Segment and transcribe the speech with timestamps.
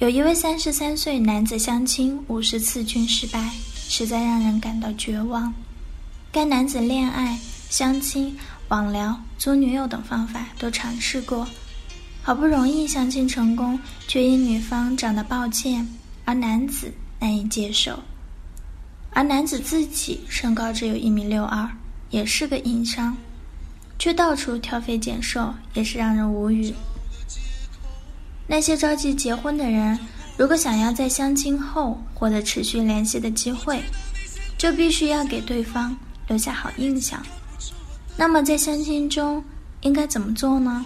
[0.00, 5.54] 有一位三十三岁男子相亲五十次均失败，实在让人感到绝望。
[6.32, 7.38] 该男子恋爱、
[7.70, 8.36] 相亲、
[8.68, 11.46] 网聊、租女友等方法都尝试过，
[12.22, 15.86] 好不容易相亲成功，却因女方长得抱歉
[16.24, 17.96] 而男子难以接受。
[19.10, 21.70] 而男子自己身高只有一米六二，
[22.10, 23.16] 也是个硬伤，
[23.96, 26.74] 却到处挑肥拣瘦，也是让人无语。
[28.46, 29.98] 那些着急结婚的人，
[30.36, 33.82] 如果想要在相亲后获得持续联系的机会，
[34.58, 35.96] 就必须要给对方
[36.28, 37.24] 留下好印象。
[38.16, 39.42] 那么在相亲中
[39.80, 40.84] 应该怎么做呢？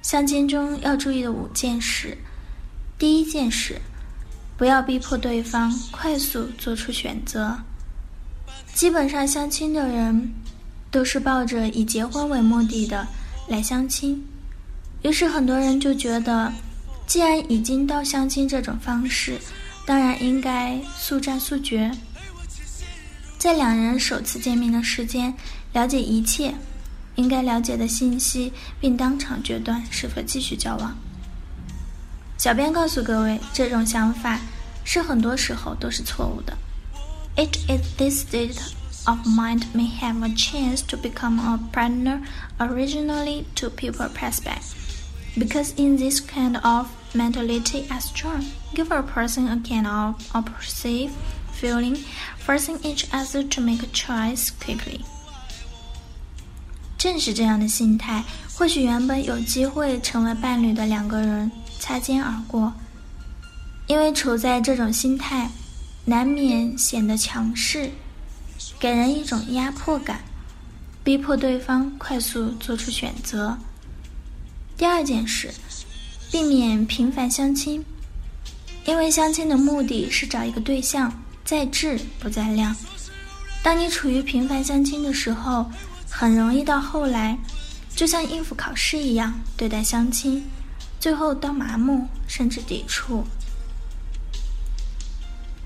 [0.00, 2.16] 相亲中要注意的五件事：
[2.98, 3.80] 第一件事，
[4.56, 7.58] 不要逼迫对方快速做出选择。
[8.74, 10.32] 基本上相亲的人
[10.90, 13.06] 都是抱着以结婚为目的的
[13.48, 14.24] 来相亲。
[15.04, 16.50] 于是很多人就觉得，
[17.06, 19.38] 既然已经到相亲这种方式，
[19.84, 21.92] 当然应该速战速决，
[23.36, 25.34] 在两人首次见面的时间
[25.74, 26.54] 了解一切
[27.16, 30.96] 应该了解的信息，并当场决断是否继续交往。
[32.38, 34.40] 小编告诉各位，这种想法
[34.84, 36.56] 是很多时候都是错误的。
[37.36, 38.56] It is this state
[39.04, 42.22] of mind may have a chance to become a partner
[42.56, 44.72] originally to people prospect.
[45.37, 48.43] Because in this kind of mentality as strong,
[48.73, 51.11] give a person a kind of oppressive
[51.53, 51.97] feeling,
[52.45, 55.01] forcing each other to make a choice quickly.
[56.97, 61.49] 正是这样的心态，或许原本有机会成为伴侣的两个人
[61.79, 62.73] 擦肩而过。
[63.87, 65.49] 因为处在这种心态，
[66.05, 67.89] 难免显得强势，
[68.79, 70.19] 给人一种压迫感，
[71.03, 73.57] 逼迫对方快速做出选择。
[74.76, 75.52] 第二件事，
[76.32, 77.84] 避免频繁相亲，
[78.84, 81.12] 因为相亲的目的是找一个对象，
[81.44, 82.74] 在质不在量。
[83.62, 85.70] 当你处于频繁相亲的时候，
[86.10, 87.38] 很容易到后来，
[87.94, 90.44] 就像应付考试一样对待相亲，
[90.98, 93.24] 最后到麻木甚至抵触。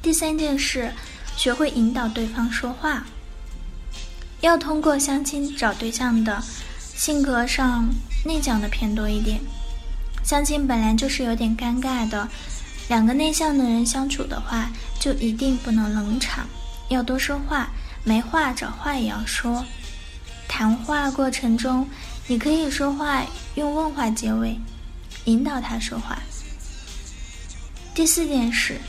[0.00, 0.90] 第三件事，
[1.36, 3.04] 学会引导对方说话，
[4.40, 6.42] 要通过相亲找对象的。
[6.96, 7.88] 性格上
[8.24, 9.38] 内向的偏多一点，
[10.24, 12.26] 相亲本来就是有点尴尬的，
[12.88, 16.46] 两个内向的人相处的话，就一定不能冷场，
[16.88, 17.68] 要多说话，
[18.02, 19.62] 没话找话也要说。
[20.48, 21.86] 谈话过程中，
[22.26, 23.22] 你可以说话
[23.56, 24.58] 用问话结尾，
[25.26, 26.18] 引导他说话。
[27.94, 28.80] 第四件事，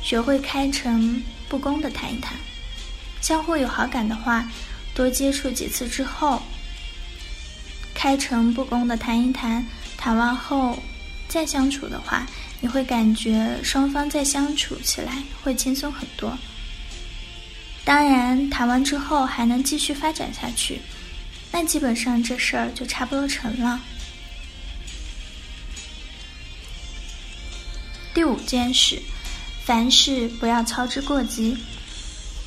[0.00, 2.34] 学会开诚布公的谈一谈，
[3.20, 4.48] 相互有好感的话，
[4.94, 6.40] 多接触几次之后。
[7.96, 10.78] 开诚布公的谈一谈，谈完后
[11.26, 12.26] 再相处的话，
[12.60, 16.36] 你会感觉双方再相处起来会轻松很多。
[17.84, 20.80] 当然，谈完之后还能继续发展下去，
[21.50, 23.80] 那基本上这事儿就差不多成了。
[28.12, 29.00] 第五件事，
[29.64, 31.56] 凡事不要操之过急。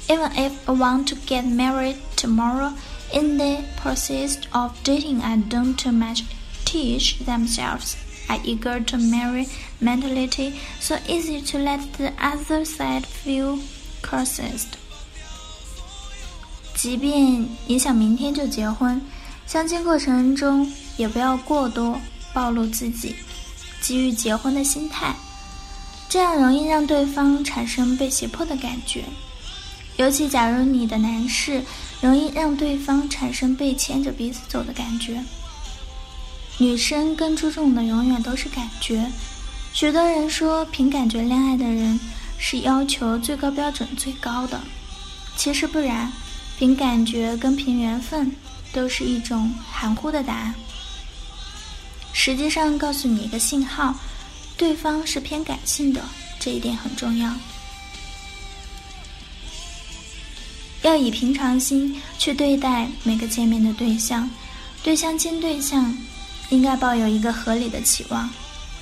[0.07, 2.71] Even if I want to get married tomorrow.
[3.11, 6.23] In the process of dating, I don't too much
[6.65, 7.95] teach themselves.
[8.27, 9.47] I eager to marry
[9.81, 13.57] mentality, so easy to let the other side feel
[14.03, 14.67] cursed.
[16.75, 19.01] 即便你想明天就结婚，
[19.47, 21.99] 相亲过程中也不要过多
[22.31, 23.15] 暴露自己
[23.81, 25.15] 急于结婚的心态，
[26.07, 29.03] 这样容易让对方产生被胁迫的感觉。
[29.97, 31.61] 尤其假如你的男士
[32.01, 35.21] 容易让对方产生被牵着鼻子走的感觉，
[36.57, 39.05] 女生更注重的永远都是感觉。
[39.73, 41.99] 许多人说凭感觉恋爱的人
[42.37, 44.59] 是要求最高标准最高的，
[45.35, 46.11] 其实不然，
[46.57, 48.31] 凭感觉跟凭缘分
[48.73, 50.55] 都是一种含糊的答案。
[52.13, 53.93] 实际上，告诉你一个信号，
[54.57, 56.01] 对方是偏感性的，
[56.39, 57.31] 这一点很重要。
[60.81, 64.29] 要以平常心去对待每个见面的对象，
[64.81, 65.95] 对相亲对象
[66.49, 68.29] 应该抱有一个合理的期望，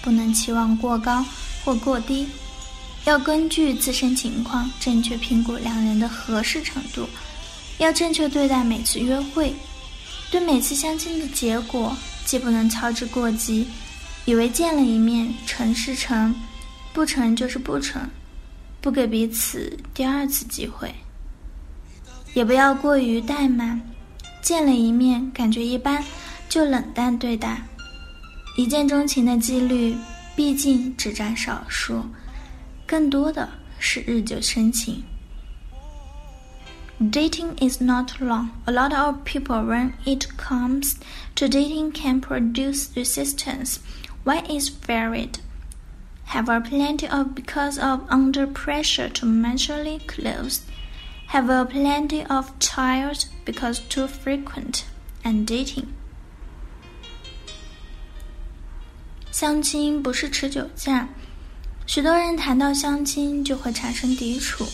[0.01, 1.25] 不能期望过高
[1.65, 2.27] 或过低。
[3.05, 7.07] 要根据自身情况正确评估两人的合适程度，
[7.77, 9.53] 要正确对待每次约会，
[10.29, 11.95] 对每次相亲的结果
[12.25, 13.65] 既不能操之过急，
[14.25, 16.35] 以为见了一面成是成，
[16.91, 18.01] 不成就是不成，
[18.81, 20.93] 不给彼此第二次机会，
[22.37, 23.81] 也不要过于怠慢，
[24.43, 26.03] 见了一面感觉一般
[26.47, 27.63] 就冷淡对待，
[28.55, 29.95] 一见钟情的几率
[30.35, 32.05] 毕竟只占少数。
[32.85, 33.49] 更多的
[33.79, 35.03] 是日久生情。
[36.99, 38.49] Dating is not long.
[38.65, 40.93] A lot of people, when it comes
[41.37, 43.77] to dating, can produce resistance.
[44.25, 45.39] Why is varied?
[46.27, 50.59] Have a plenty of because of under pressure to mentally close.
[51.29, 54.83] Have a plenty of tired because too frequent
[55.23, 55.85] and dating.
[59.31, 61.09] 相亲不是持久战。
[61.85, 64.65] 许多人谈到相亲就会产生抵触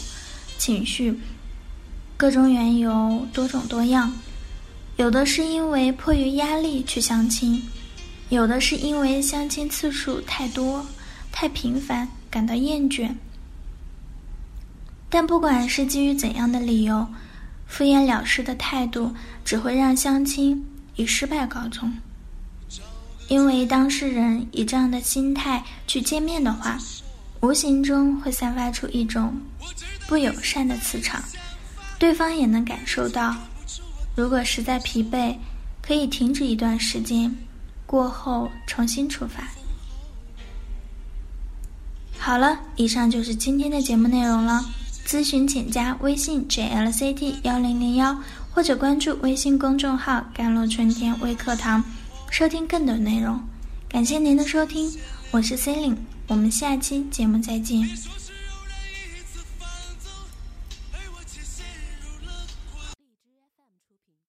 [0.57, 1.19] 情绪，
[2.15, 4.13] 各种缘由多种多样。
[4.95, 7.61] 有的是因为迫于压力去相亲，
[8.29, 10.85] 有的是因为相亲次数太多、
[11.31, 13.13] 太频繁感到厌倦。
[15.13, 17.07] 但不管是基于怎样的理由，
[17.67, 19.13] 敷衍了事的态度
[19.45, 20.65] 只会让相亲
[20.95, 21.93] 以失败告终。
[23.27, 26.79] 因为当事人以这样的心态去见面的话。
[27.41, 29.37] 无形中会散发出一种
[30.07, 31.21] 不友善的磁场，
[31.99, 33.35] 对方也能感受到。
[34.15, 35.35] 如果实在疲惫，
[35.81, 37.35] 可以停止一段时间，
[37.85, 39.43] 过后重新出发。
[42.17, 44.63] 好了，以上就是今天的节目内容了。
[45.05, 48.17] 咨询请加微信 jlct 幺零零幺，
[48.51, 51.83] 或者关注微信公众号“甘露春天微课堂”，
[52.31, 53.39] 收听更多内容。
[53.89, 54.91] 感谢您的收听，
[55.31, 55.97] 我是 c e l i n e
[56.27, 57.87] 我们下期节目再见。